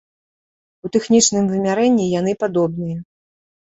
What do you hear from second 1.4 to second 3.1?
вымярэнні яны падобныя.